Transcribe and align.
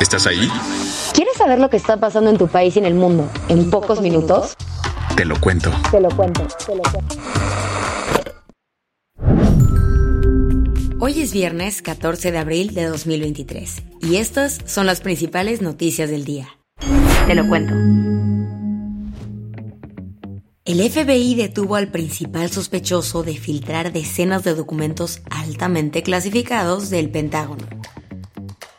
¿Estás 0.00 0.26
ahí? 0.26 0.50
¿Quieres 1.14 1.36
saber 1.38 1.58
lo 1.58 1.70
que 1.70 1.78
está 1.78 1.96
pasando 1.98 2.28
en 2.28 2.36
tu 2.36 2.48
país 2.48 2.76
y 2.76 2.80
en 2.80 2.84
el 2.84 2.94
mundo 2.94 3.30
en 3.48 3.70
pocos 3.70 4.02
minutos? 4.02 4.54
Te 5.16 5.24
lo 5.24 5.40
cuento. 5.40 5.70
Te 5.90 6.00
lo 6.00 6.10
cuento, 6.10 6.46
te 6.66 6.76
lo 6.76 6.82
cuento. 6.82 7.16
Hoy 10.98 11.22
es 11.22 11.32
viernes 11.32 11.80
14 11.80 12.30
de 12.30 12.38
abril 12.38 12.74
de 12.74 12.84
2023 12.84 13.82
y 14.02 14.16
estas 14.16 14.58
son 14.66 14.84
las 14.84 15.00
principales 15.00 15.62
noticias 15.62 16.10
del 16.10 16.24
día. 16.26 16.48
Te 17.26 17.34
lo 17.34 17.48
cuento. 17.48 17.72
El 20.66 20.90
FBI 20.90 21.36
detuvo 21.36 21.76
al 21.76 21.88
principal 21.88 22.50
sospechoso 22.50 23.22
de 23.22 23.36
filtrar 23.36 23.92
decenas 23.92 24.44
de 24.44 24.54
documentos 24.54 25.22
altamente 25.30 26.02
clasificados 26.02 26.90
del 26.90 27.08
Pentágono. 27.08 27.66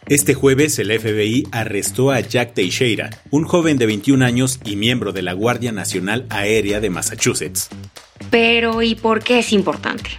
Este 0.09 0.33
jueves 0.33 0.79
el 0.79 0.97
FBI 0.97 1.49
arrestó 1.51 2.11
a 2.11 2.21
Jack 2.21 2.53
Teixeira, 2.53 3.09
un 3.29 3.43
joven 3.43 3.77
de 3.77 3.87
21 3.87 4.23
años 4.23 4.57
y 4.63 4.77
miembro 4.77 5.11
de 5.11 5.21
la 5.21 5.33
Guardia 5.33 5.73
Nacional 5.73 6.25
Aérea 6.29 6.79
de 6.79 6.89
Massachusetts. 6.89 7.67
Pero, 8.31 8.81
¿y 8.81 8.95
por 8.95 9.21
qué 9.21 9.39
es 9.39 9.51
importante? 9.51 10.11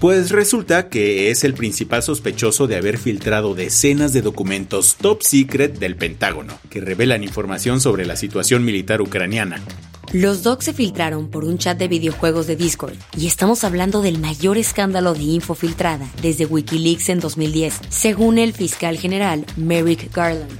Pues 0.00 0.32
resulta 0.32 0.88
que 0.88 1.30
es 1.30 1.44
el 1.44 1.54
principal 1.54 2.02
sospechoso 2.02 2.66
de 2.66 2.74
haber 2.74 2.98
filtrado 2.98 3.54
decenas 3.54 4.12
de 4.12 4.22
documentos 4.22 4.96
top 4.96 5.22
secret 5.22 5.78
del 5.78 5.94
Pentágono, 5.94 6.58
que 6.68 6.80
revelan 6.80 7.22
información 7.22 7.80
sobre 7.80 8.04
la 8.06 8.16
situación 8.16 8.64
militar 8.64 9.00
ucraniana. 9.00 9.62
Los 10.10 10.42
docs 10.42 10.66
se 10.66 10.72
filtraron 10.74 11.28
por 11.28 11.44
un 11.44 11.56
chat 11.56 11.78
de 11.78 11.88
videojuegos 11.88 12.46
de 12.46 12.56
Discord 12.56 12.94
y 13.16 13.26
estamos 13.26 13.64
hablando 13.64 14.02
del 14.02 14.18
mayor 14.18 14.58
escándalo 14.58 15.14
de 15.14 15.22
info 15.22 15.54
filtrada 15.54 16.06
desde 16.20 16.44
Wikileaks 16.44 17.08
en 17.08 17.20
2010, 17.20 17.80
según 17.88 18.38
el 18.38 18.52
fiscal 18.52 18.98
general 18.98 19.46
Merrick 19.56 20.14
Garland. 20.14 20.52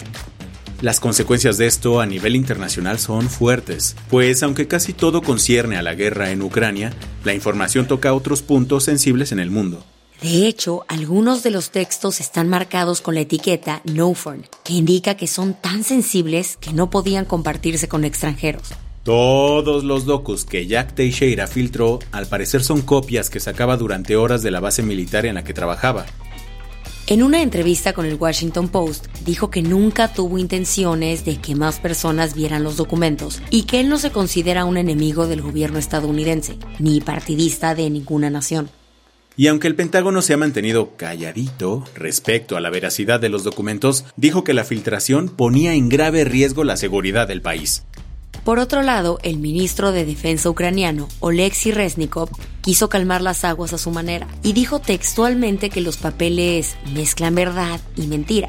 Las 0.81 1.01
consecuencias 1.01 1.59
de 1.59 1.67
esto 1.67 2.01
a 2.01 2.07
nivel 2.07 2.35
internacional 2.35 2.99
son 2.99 3.29
fuertes, 3.29 3.95
pues 4.09 4.43
aunque 4.43 4.67
casi 4.67 4.93
todo 4.93 5.23
concierne 5.23 5.77
a 5.77 5.83
la 5.83 5.95
guerra 5.95 6.31
en 6.31 6.43
Ucrania, 6.43 6.93
la 7.23 7.35
información 7.35 7.87
toca 7.87 8.15
otros 8.15 8.43
puntos 8.43 8.85
sensibles 8.85 9.33
en 9.33 9.39
el 9.39 9.51
mundo. 9.51 9.85
De 10.23 10.47
hecho, 10.47 10.85
algunos 10.89 11.43
de 11.43 11.51
los 11.51 11.71
textos 11.71 12.21
están 12.21 12.49
marcados 12.49 13.01
con 13.01 13.15
la 13.15 13.23
etiqueta 13.23 13.83
No 13.85 14.15
que 14.65 14.73
indica 14.73 15.17
que 15.17 15.27
son 15.27 15.55
tan 15.55 15.85
sensibles 15.85 16.57
que 16.57 16.73
no 16.73 16.91
podían 16.91 17.25
compartirse 17.25 17.89
con 17.89 18.05
extranjeros. 18.05 18.71
Todos 19.05 19.83
los 19.83 20.05
docus 20.07 20.45
que 20.45 20.69
Jack 20.69 20.95
Teixeira 20.95 21.49
filtró 21.49 21.99
al 22.13 22.27
parecer 22.27 22.63
son 22.63 22.83
copias 22.83 23.31
que 23.31 23.41
sacaba 23.41 23.77
durante 23.77 24.15
horas 24.15 24.43
de 24.43 24.53
la 24.53 24.61
base 24.61 24.85
militar 24.85 25.27
en 25.27 25.35
la 25.35 25.43
que 25.43 25.53
trabajaba. 25.53 26.07
En 27.09 27.25
una 27.25 27.43
entrevista 27.43 27.95
con 27.95 28.07
el 28.07 28.15
Washington 28.15 28.69
Post, 28.69 29.07
dijo 29.25 29.51
que 29.51 29.61
nunca 29.61 30.13
tuvo 30.13 30.39
intenciones 30.39 31.25
de 31.25 31.39
que 31.39 31.57
más 31.57 31.81
personas 31.81 32.37
vieran 32.37 32.63
los 32.63 32.77
documentos 32.77 33.43
y 33.51 33.65
que 33.65 33.81
él 33.81 33.89
no 33.89 33.99
se 33.99 34.13
considera 34.13 34.65
un 34.65 34.77
enemigo 34.77 35.27
del 35.27 35.43
gobierno 35.43 35.81
estadounidense, 35.81 36.59
ni 36.79 37.01
partidista 37.01 37.75
de 37.75 37.91
ninguna 37.91 38.31
nación. 38.31 38.71
Y 39.37 39.49
aunque 39.49 39.67
el 39.67 39.75
Pentágono 39.75 40.23
se 40.23 40.35
ha 40.35 40.37
mantenido 40.37 40.97
calladito 40.97 41.85
respecto 41.97 42.57
a 42.57 42.61
la 42.61 42.71
veracidad 42.71 43.19
de 43.19 43.31
los 43.31 43.43
documentos, 43.43 44.05
dijo 44.17 44.45
que 44.45 44.55
la 44.55 44.65
filtración 44.65 45.29
ponía 45.29 45.75
en 45.75 45.89
grave 45.89 46.25
riesgo 46.25 46.63
la 46.65 46.77
seguridad 46.77 47.27
del 47.27 47.43
país. 47.43 47.85
Por 48.45 48.59
otro 48.59 48.83
lado, 48.83 49.19
el 49.23 49.39
ministro 49.39 49.93
de 49.93 50.05
Defensa 50.05 50.51
ucraniano, 50.51 51.09
Oleksiy 51.21 51.73
Reznikov, 51.73 52.29
quiso 52.61 52.89
calmar 52.89 53.23
las 53.23 53.45
aguas 53.45 53.73
a 53.73 53.79
su 53.79 53.91
manera 53.91 54.27
y 54.43 54.53
dijo 54.53 54.81
textualmente 54.81 55.71
que 55.71 55.81
los 55.81 55.97
papeles 55.97 56.77
mezclan 56.93 57.37
verdad 57.37 57.81
y 57.97 58.09
mentira. 58.09 58.49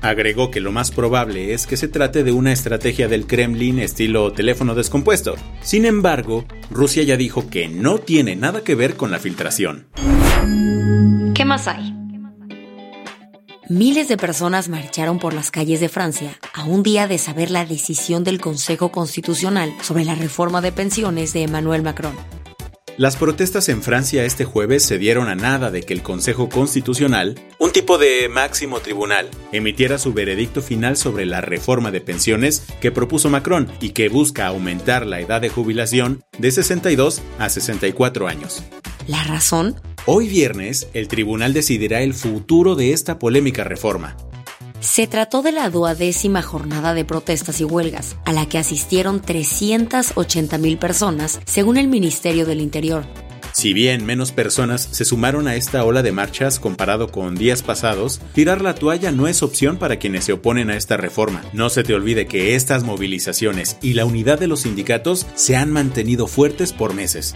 Agregó 0.00 0.52
que 0.52 0.60
lo 0.60 0.70
más 0.70 0.92
probable 0.92 1.52
es 1.52 1.66
que 1.66 1.76
se 1.76 1.88
trate 1.88 2.22
de 2.22 2.30
una 2.30 2.52
estrategia 2.52 3.08
del 3.08 3.26
Kremlin 3.26 3.80
estilo 3.80 4.32
teléfono 4.32 4.76
descompuesto. 4.76 5.34
Sin 5.60 5.84
embargo, 5.84 6.44
Rusia 6.70 7.02
ya 7.02 7.16
dijo 7.16 7.50
que 7.50 7.68
no 7.68 7.98
tiene 7.98 8.36
nada 8.36 8.62
que 8.62 8.76
ver 8.76 8.94
con 8.94 9.10
la 9.10 9.18
filtración. 9.18 9.88
¿Qué 11.34 11.44
más 11.44 11.66
hay? 11.66 11.97
Miles 13.70 14.08
de 14.08 14.16
personas 14.16 14.70
marcharon 14.70 15.18
por 15.18 15.34
las 15.34 15.50
calles 15.50 15.78
de 15.80 15.90
Francia 15.90 16.38
a 16.54 16.64
un 16.64 16.82
día 16.82 17.06
de 17.06 17.18
saber 17.18 17.50
la 17.50 17.66
decisión 17.66 18.24
del 18.24 18.40
Consejo 18.40 18.90
Constitucional 18.90 19.74
sobre 19.82 20.06
la 20.06 20.14
reforma 20.14 20.62
de 20.62 20.72
pensiones 20.72 21.34
de 21.34 21.42
Emmanuel 21.42 21.82
Macron. 21.82 22.16
Las 22.96 23.16
protestas 23.16 23.68
en 23.68 23.82
Francia 23.82 24.24
este 24.24 24.46
jueves 24.46 24.84
se 24.84 24.96
dieron 24.96 25.28
a 25.28 25.34
nada 25.34 25.70
de 25.70 25.82
que 25.82 25.92
el 25.92 26.02
Consejo 26.02 26.48
Constitucional, 26.48 27.38
un 27.58 27.70
tipo 27.70 27.98
de 27.98 28.30
máximo 28.30 28.80
tribunal, 28.80 29.28
emitiera 29.52 29.98
su 29.98 30.14
veredicto 30.14 30.62
final 30.62 30.96
sobre 30.96 31.26
la 31.26 31.42
reforma 31.42 31.90
de 31.90 32.00
pensiones 32.00 32.64
que 32.80 32.90
propuso 32.90 33.28
Macron 33.28 33.70
y 33.82 33.90
que 33.90 34.08
busca 34.08 34.46
aumentar 34.46 35.04
la 35.04 35.20
edad 35.20 35.42
de 35.42 35.50
jubilación 35.50 36.24
de 36.38 36.50
62 36.52 37.20
a 37.38 37.50
64 37.50 38.28
años. 38.28 38.62
¿La 39.06 39.22
razón? 39.24 39.76
Hoy 40.10 40.26
viernes, 40.26 40.88
el 40.94 41.06
tribunal 41.06 41.52
decidirá 41.52 42.00
el 42.00 42.14
futuro 42.14 42.76
de 42.76 42.94
esta 42.94 43.18
polémica 43.18 43.62
reforma. 43.62 44.16
Se 44.80 45.06
trató 45.06 45.42
de 45.42 45.52
la 45.52 45.68
duodécima 45.68 46.40
jornada 46.40 46.94
de 46.94 47.04
protestas 47.04 47.60
y 47.60 47.64
huelgas, 47.64 48.16
a 48.24 48.32
la 48.32 48.48
que 48.48 48.56
asistieron 48.56 49.20
380.000 49.20 50.78
personas, 50.78 51.40
según 51.44 51.76
el 51.76 51.88
Ministerio 51.88 52.46
del 52.46 52.62
Interior. 52.62 53.04
Si 53.52 53.74
bien 53.74 54.06
menos 54.06 54.32
personas 54.32 54.88
se 54.90 55.04
sumaron 55.04 55.46
a 55.46 55.56
esta 55.56 55.84
ola 55.84 56.02
de 56.02 56.12
marchas 56.12 56.58
comparado 56.58 57.12
con 57.12 57.34
días 57.34 57.62
pasados, 57.62 58.22
tirar 58.32 58.62
la 58.62 58.74
toalla 58.74 59.12
no 59.12 59.28
es 59.28 59.42
opción 59.42 59.76
para 59.76 59.98
quienes 59.98 60.24
se 60.24 60.32
oponen 60.32 60.70
a 60.70 60.78
esta 60.78 60.96
reforma. 60.96 61.42
No 61.52 61.68
se 61.68 61.82
te 61.82 61.92
olvide 61.92 62.26
que 62.26 62.54
estas 62.54 62.82
movilizaciones 62.82 63.76
y 63.82 63.92
la 63.92 64.06
unidad 64.06 64.38
de 64.38 64.46
los 64.46 64.60
sindicatos 64.60 65.26
se 65.34 65.56
han 65.56 65.70
mantenido 65.70 66.28
fuertes 66.28 66.72
por 66.72 66.94
meses. 66.94 67.34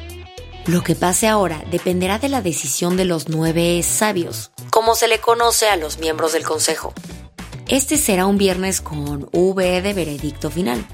Lo 0.67 0.85
que 0.85 0.95
pase 0.95 1.27
ahora 1.27 1.65
dependerá 1.73 2.21
de 2.21 2.29
la 2.29 2.41
decisión 2.41 2.97
de 2.97 3.05
los 3.05 3.29
nueve 3.29 3.83
sabios, 3.83 4.53
como 4.71 4.95
se 4.95 5.09
le 5.09 5.19
conoce 5.19 5.67
a 5.67 5.77
los 5.77 5.99
miembros 5.99 6.33
del 6.33 6.45
Consejo. 6.45 6.95
Este 7.67 7.97
será 7.97 8.27
un 8.27 8.39
viernes 8.39 8.81
con 8.81 9.29
V 9.33 9.83
de 9.83 9.93
veredicto 9.93 10.51
final. 10.51 10.87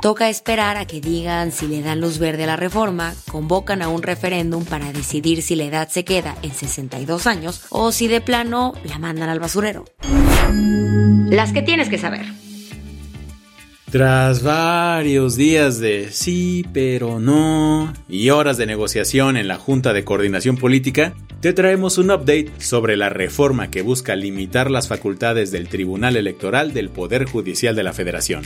Toca 0.00 0.28
esperar 0.28 0.76
a 0.76 0.86
que 0.86 1.00
digan 1.00 1.52
si 1.52 1.68
le 1.68 1.82
dan 1.82 2.00
luz 2.00 2.18
verde 2.18 2.42
a 2.42 2.48
la 2.48 2.56
reforma, 2.56 3.14
convocan 3.30 3.82
a 3.82 3.88
un 3.88 4.02
referéndum 4.02 4.64
para 4.64 4.92
decidir 4.92 5.42
si 5.42 5.54
la 5.54 5.64
edad 5.64 5.88
se 5.88 6.04
queda 6.04 6.34
en 6.42 6.52
62 6.52 7.28
años 7.28 7.62
o 7.70 7.92
si 7.92 8.08
de 8.08 8.20
plano 8.20 8.74
la 8.82 8.98
mandan 8.98 9.28
al 9.28 9.38
basurero. 9.38 9.84
Las 11.30 11.52
que 11.52 11.62
tienes 11.62 11.88
que 11.88 11.98
saber. 11.98 12.26
Tras 13.92 14.42
varios 14.42 15.36
días 15.36 15.78
de 15.78 16.08
sí, 16.12 16.64
pero 16.72 17.20
no, 17.20 17.92
y 18.08 18.30
horas 18.30 18.56
de 18.56 18.64
negociación 18.64 19.36
en 19.36 19.48
la 19.48 19.58
Junta 19.58 19.92
de 19.92 20.02
Coordinación 20.02 20.56
Política, 20.56 21.12
te 21.42 21.52
traemos 21.52 21.98
un 21.98 22.10
update 22.10 22.52
sobre 22.56 22.96
la 22.96 23.10
reforma 23.10 23.70
que 23.70 23.82
busca 23.82 24.16
limitar 24.16 24.70
las 24.70 24.88
facultades 24.88 25.50
del 25.50 25.68
Tribunal 25.68 26.16
Electoral 26.16 26.72
del 26.72 26.88
Poder 26.88 27.26
Judicial 27.26 27.76
de 27.76 27.82
la 27.82 27.92
Federación. 27.92 28.44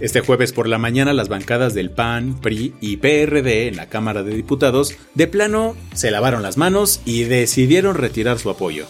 Este 0.00 0.20
jueves 0.20 0.54
por 0.54 0.68
la 0.68 0.78
mañana 0.78 1.12
las 1.12 1.28
bancadas 1.28 1.74
del 1.74 1.90
PAN, 1.90 2.40
PRI 2.40 2.72
y 2.80 2.96
PRD 2.96 3.68
en 3.68 3.76
la 3.76 3.90
Cámara 3.90 4.22
de 4.22 4.34
Diputados 4.34 4.96
de 5.12 5.26
plano 5.26 5.76
se 5.92 6.10
lavaron 6.10 6.42
las 6.42 6.56
manos 6.56 7.02
y 7.04 7.24
decidieron 7.24 7.94
retirar 7.94 8.38
su 8.38 8.48
apoyo. 8.48 8.86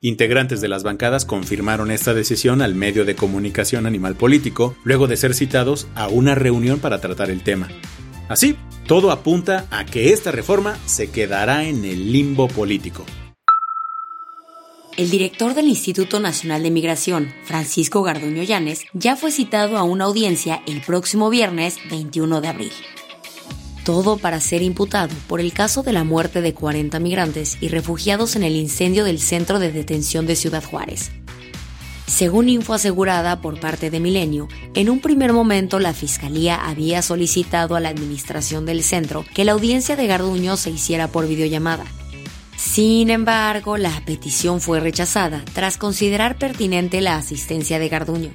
Integrantes 0.00 0.60
de 0.60 0.68
las 0.68 0.84
bancadas 0.84 1.24
confirmaron 1.24 1.90
esta 1.90 2.14
decisión 2.14 2.62
al 2.62 2.76
medio 2.76 3.04
de 3.04 3.16
comunicación 3.16 3.84
Animal 3.84 4.14
Político 4.14 4.76
luego 4.84 5.08
de 5.08 5.16
ser 5.16 5.34
citados 5.34 5.88
a 5.96 6.06
una 6.06 6.36
reunión 6.36 6.78
para 6.78 7.00
tratar 7.00 7.30
el 7.30 7.42
tema. 7.42 7.66
Así, 8.28 8.54
todo 8.86 9.10
apunta 9.10 9.66
a 9.72 9.84
que 9.84 10.12
esta 10.12 10.30
reforma 10.30 10.78
se 10.86 11.10
quedará 11.10 11.64
en 11.64 11.84
el 11.84 12.12
limbo 12.12 12.46
político. 12.46 13.04
el 14.96 15.10
director 15.10 15.54
del 15.54 15.68
Instituto 15.68 16.18
Nacional 16.18 16.64
de 16.64 16.72
Migración, 16.72 17.32
Francisco 17.44 18.02
Garduño 18.02 18.42
Llanes, 18.42 18.84
ya 18.92 19.14
fue 19.14 19.30
citado 19.30 19.78
a 19.78 19.84
una 19.84 20.04
audiencia 20.04 20.60
el 20.66 20.80
próximo 20.80 21.30
viernes 21.30 21.76
21 21.88 22.40
de 22.40 22.48
abril. 22.48 22.72
Todo 23.88 24.18
para 24.18 24.38
ser 24.38 24.60
imputado 24.60 25.14
por 25.28 25.40
el 25.40 25.54
caso 25.54 25.82
de 25.82 25.94
la 25.94 26.04
muerte 26.04 26.42
de 26.42 26.52
40 26.52 27.00
migrantes 27.00 27.56
y 27.58 27.68
refugiados 27.68 28.36
en 28.36 28.42
el 28.42 28.54
incendio 28.54 29.02
del 29.02 29.18
centro 29.18 29.58
de 29.58 29.72
detención 29.72 30.26
de 30.26 30.36
Ciudad 30.36 30.62
Juárez. 30.62 31.10
Según 32.06 32.50
info 32.50 32.74
asegurada 32.74 33.40
por 33.40 33.58
parte 33.58 33.88
de 33.88 33.98
Milenio, 33.98 34.46
en 34.74 34.90
un 34.90 35.00
primer 35.00 35.32
momento 35.32 35.78
la 35.78 35.94
Fiscalía 35.94 36.68
había 36.68 37.00
solicitado 37.00 37.76
a 37.76 37.80
la 37.80 37.88
administración 37.88 38.66
del 38.66 38.82
centro 38.82 39.24
que 39.34 39.46
la 39.46 39.52
audiencia 39.52 39.96
de 39.96 40.06
Garduño 40.06 40.58
se 40.58 40.68
hiciera 40.68 41.08
por 41.08 41.26
videollamada. 41.26 41.86
Sin 42.58 43.08
embargo, 43.08 43.78
la 43.78 44.02
petición 44.04 44.60
fue 44.60 44.80
rechazada 44.80 45.42
tras 45.54 45.78
considerar 45.78 46.36
pertinente 46.36 47.00
la 47.00 47.16
asistencia 47.16 47.78
de 47.78 47.88
Garduño. 47.88 48.34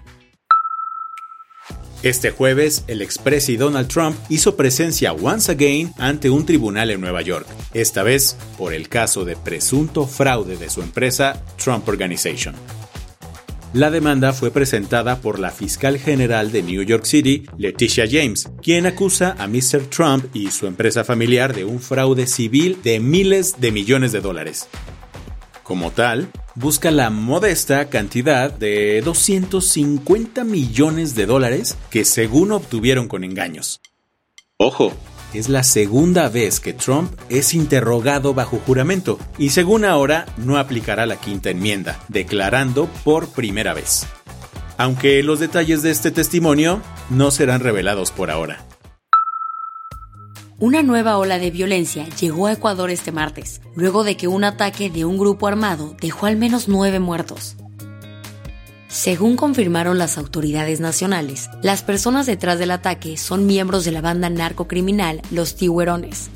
Este 2.03 2.31
jueves, 2.31 2.83
el 2.87 3.01
expresi 3.01 3.55
Donald 3.55 3.87
Trump 3.87 4.17
hizo 4.27 4.57
presencia 4.57 5.13
once 5.13 5.49
again 5.49 5.93
ante 5.97 6.29
un 6.29 6.45
tribunal 6.45 6.91
en 6.91 6.99
Nueva 6.99 7.21
York, 7.21 7.47
esta 7.73 8.03
vez 8.03 8.35
por 8.57 8.73
el 8.73 8.89
caso 8.89 9.23
de 9.23 9.37
presunto 9.37 10.05
fraude 10.05 10.57
de 10.57 10.69
su 10.69 10.81
empresa 10.81 11.41
Trump 11.55 11.87
Organization. 11.87 12.55
La 13.71 13.89
demanda 13.89 14.33
fue 14.33 14.51
presentada 14.51 15.21
por 15.21 15.39
la 15.39 15.49
fiscal 15.49 15.97
general 15.97 16.51
de 16.51 16.61
New 16.61 16.83
York 16.83 17.05
City, 17.05 17.45
Leticia 17.57 18.03
James, 18.05 18.49
quien 18.61 18.85
acusa 18.85 19.37
a 19.39 19.47
Mr. 19.47 19.85
Trump 19.89 20.25
y 20.33 20.51
su 20.51 20.67
empresa 20.67 21.05
familiar 21.05 21.55
de 21.55 21.63
un 21.63 21.79
fraude 21.79 22.27
civil 22.27 22.79
de 22.83 22.99
miles 22.99 23.61
de 23.61 23.71
millones 23.71 24.11
de 24.11 24.19
dólares. 24.19 24.67
Como 25.63 25.91
tal, 25.91 26.27
busca 26.55 26.91
la 26.91 27.09
modesta 27.09 27.89
cantidad 27.89 28.51
de 28.51 29.01
250 29.01 30.43
millones 30.43 31.15
de 31.15 31.25
dólares 31.25 31.77
que 31.89 32.05
según 32.05 32.51
obtuvieron 32.51 33.07
con 33.07 33.23
engaños. 33.23 33.81
Ojo, 34.57 34.93
es 35.33 35.49
la 35.49 35.63
segunda 35.63 36.29
vez 36.29 36.59
que 36.59 36.73
Trump 36.73 37.11
es 37.29 37.53
interrogado 37.53 38.33
bajo 38.33 38.59
juramento 38.65 39.19
y 39.37 39.49
según 39.49 39.83
ahora 39.83 40.25
no 40.37 40.57
aplicará 40.57 41.05
la 41.05 41.17
quinta 41.17 41.49
enmienda, 41.49 41.99
declarando 42.07 42.87
por 43.03 43.29
primera 43.29 43.73
vez. 43.73 44.05
Aunque 44.77 45.23
los 45.23 45.39
detalles 45.39 45.81
de 45.81 45.91
este 45.91 46.11
testimonio 46.11 46.81
no 47.09 47.31
serán 47.31 47.61
revelados 47.61 48.11
por 48.11 48.29
ahora. 48.29 48.63
Una 50.63 50.81
nueva 50.81 51.17
ola 51.17 51.39
de 51.39 51.51
violencia 51.51 52.07
llegó 52.21 52.47
a 52.47 52.53
Ecuador 52.53 52.89
este 52.89 53.11
martes, 53.11 53.59
luego 53.75 54.05
de 54.05 54.15
que 54.15 54.29
un 54.29 54.45
ataque 54.45 54.89
de 54.89 55.03
un 55.03 55.17
grupo 55.17 55.47
armado 55.47 55.93
dejó 55.99 56.25
al 56.25 56.37
menos 56.37 56.69
nueve 56.69 57.01
muertos. 57.01 57.57
Según 58.87 59.35
confirmaron 59.35 59.97
las 59.97 60.17
autoridades 60.17 60.79
nacionales, 60.79 61.49
las 61.61 61.83
personas 61.83 62.27
detrás 62.27 62.59
del 62.59 62.71
ataque 62.71 63.17
son 63.17 63.45
miembros 63.45 63.83
de 63.83 63.91
la 63.91 63.99
banda 63.99 64.29
narcocriminal 64.29 65.21
Los 65.31 65.55
Tiburones. 65.57 66.29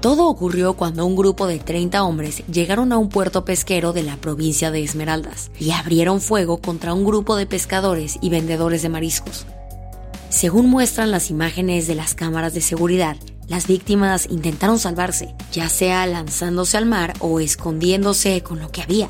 Todo 0.00 0.28
ocurrió 0.28 0.74
cuando 0.74 1.04
un 1.04 1.16
grupo 1.16 1.48
de 1.48 1.58
30 1.58 2.04
hombres 2.04 2.44
llegaron 2.46 2.92
a 2.92 2.96
un 2.96 3.08
puerto 3.08 3.44
pesquero 3.44 3.92
de 3.92 4.04
la 4.04 4.18
provincia 4.18 4.70
de 4.70 4.84
Esmeraldas 4.84 5.50
y 5.58 5.72
abrieron 5.72 6.20
fuego 6.20 6.58
contra 6.58 6.94
un 6.94 7.04
grupo 7.04 7.34
de 7.34 7.46
pescadores 7.46 8.18
y 8.22 8.30
vendedores 8.30 8.82
de 8.82 8.88
mariscos. 8.88 9.46
Según 10.28 10.68
muestran 10.68 11.10
las 11.10 11.30
imágenes 11.30 11.86
de 11.86 11.94
las 11.94 12.14
cámaras 12.14 12.52
de 12.52 12.60
seguridad, 12.60 13.16
las 13.48 13.66
víctimas 13.66 14.26
intentaron 14.30 14.78
salvarse, 14.78 15.34
ya 15.52 15.68
sea 15.68 16.06
lanzándose 16.06 16.76
al 16.76 16.86
mar 16.86 17.14
o 17.20 17.40
escondiéndose 17.40 18.42
con 18.42 18.58
lo 18.58 18.70
que 18.70 18.82
había. 18.82 19.08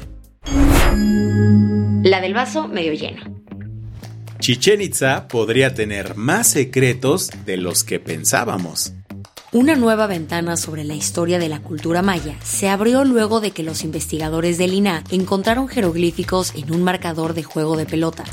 La 2.03 2.21
del 2.21 2.35
vaso 2.35 2.69
medio 2.69 2.93
lleno. 2.93 3.23
Chichen 4.39 4.83
Itza 4.83 5.27
podría 5.29 5.75
tener 5.75 6.17
más 6.17 6.49
secretos 6.49 7.31
de 7.47 7.57
los 7.57 7.83
que 7.83 7.99
pensábamos. 7.99 8.93
Una 9.53 9.75
nueva 9.75 10.07
ventana 10.07 10.57
sobre 10.57 10.85
la 10.85 10.95
historia 10.95 11.39
de 11.39 11.49
la 11.49 11.63
cultura 11.63 12.03
maya 12.03 12.37
se 12.45 12.69
abrió 12.69 13.05
luego 13.05 13.41
de 13.41 13.53
que 13.53 13.63
los 13.63 13.85
investigadores 13.85 14.59
del 14.59 14.75
INA 14.75 15.03
encontraron 15.11 15.67
jeroglíficos 15.67 16.53
en 16.55 16.75
un 16.75 16.83
marcador 16.83 17.33
de 17.33 17.43
juego 17.43 17.77
de 17.77 17.87
pelota. 17.87 18.25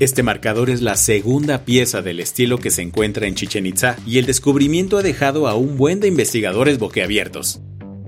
Este 0.00 0.22
marcador 0.22 0.70
es 0.70 0.80
la 0.80 0.96
segunda 0.96 1.66
pieza 1.66 2.00
del 2.00 2.20
estilo 2.20 2.56
que 2.56 2.70
se 2.70 2.80
encuentra 2.80 3.26
en 3.26 3.34
Chichen 3.34 3.66
Itza 3.66 3.96
y 4.06 4.16
el 4.16 4.24
descubrimiento 4.24 4.96
ha 4.96 5.02
dejado 5.02 5.46
a 5.46 5.54
un 5.54 5.76
buen 5.76 6.00
de 6.00 6.08
investigadores 6.08 6.78
boquiabiertos. 6.78 7.60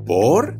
¿Por? 0.06 0.56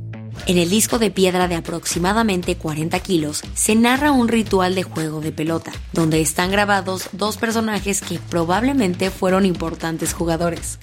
En 0.46 0.58
el 0.58 0.69
disco 0.69 0.99
de 0.99 1.11
piedra 1.11 1.49
de 1.49 1.55
aproximadamente 1.55 2.56
40 2.56 3.00
kilos 3.00 3.44
se 3.55 3.75
narra 3.75 4.12
un 4.12 4.29
ritual 4.29 4.75
de 4.75 4.82
juego 4.82 5.23
de 5.23 5.32
pelota, 5.32 5.73
donde 5.94 6.20
están 6.20 6.50
grabados 6.50 7.08
dos 7.12 7.38
personajes 7.38 8.02
que 8.02 8.19
probablemente 8.19 9.11
fueron 9.11 9.46
importantes 9.46 10.12
jugadores. 10.12 10.81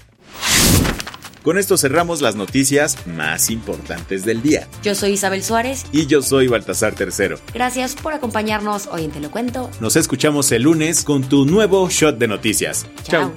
Con 1.43 1.57
esto 1.57 1.77
cerramos 1.77 2.21
las 2.21 2.35
noticias 2.35 2.97
más 3.07 3.49
importantes 3.49 4.25
del 4.25 4.41
día. 4.41 4.67
Yo 4.83 4.95
soy 4.95 5.11
Isabel 5.11 5.43
Suárez. 5.43 5.85
Y 5.91 6.05
yo 6.07 6.21
soy 6.21 6.47
Baltasar 6.47 6.95
Tercero. 6.95 7.39
Gracias 7.53 7.95
por 7.95 8.13
acompañarnos 8.13 8.87
hoy 8.87 9.05
en 9.05 9.11
Te 9.11 9.19
lo 9.19 9.31
cuento. 9.31 9.69
Nos 9.79 9.95
escuchamos 9.95 10.51
el 10.51 10.63
lunes 10.63 11.03
con 11.03 11.23
tu 11.23 11.45
nuevo 11.45 11.89
shot 11.89 12.17
de 12.17 12.27
noticias. 12.27 12.85
Chao. 13.03 13.31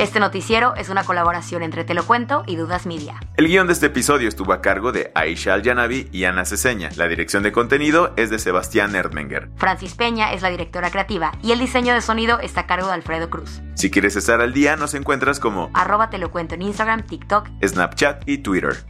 Este 0.00 0.18
noticiero 0.18 0.74
es 0.76 0.88
una 0.88 1.04
colaboración 1.04 1.62
entre 1.62 1.84
Te 1.84 1.92
lo 1.92 2.06
cuento 2.06 2.42
y 2.46 2.56
Dudas 2.56 2.86
Media. 2.86 3.20
El 3.36 3.48
guion 3.48 3.66
de 3.66 3.74
este 3.74 3.84
episodio 3.86 4.30
estuvo 4.30 4.54
a 4.54 4.62
cargo 4.62 4.92
de 4.92 5.12
Aisha 5.14 5.52
Al-Yanabi 5.52 6.08
y 6.10 6.24
Ana 6.24 6.46
Ceseña. 6.46 6.88
La 6.96 7.06
dirección 7.06 7.42
de 7.42 7.52
contenido 7.52 8.14
es 8.16 8.30
de 8.30 8.38
Sebastián 8.38 8.96
Erdmenger. 8.96 9.50
Francis 9.56 9.92
Peña 9.92 10.32
es 10.32 10.40
la 10.40 10.48
directora 10.48 10.90
creativa 10.90 11.32
y 11.42 11.52
el 11.52 11.58
diseño 11.58 11.92
de 11.92 12.00
sonido 12.00 12.40
está 12.40 12.62
a 12.62 12.66
cargo 12.66 12.86
de 12.86 12.94
Alfredo 12.94 13.28
Cruz. 13.28 13.60
Si 13.74 13.90
quieres 13.90 14.16
estar 14.16 14.40
al 14.40 14.54
día, 14.54 14.74
nos 14.76 14.94
encuentras 14.94 15.38
como 15.38 15.70
arroba 15.74 16.08
Te 16.08 16.16
lo 16.16 16.30
cuento 16.30 16.54
en 16.54 16.62
Instagram, 16.62 17.02
TikTok, 17.02 17.48
Snapchat 17.62 18.26
y 18.26 18.38
Twitter. 18.38 18.89